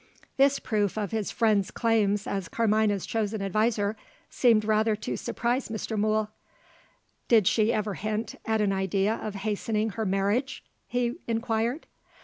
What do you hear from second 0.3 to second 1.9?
This proof of his friend's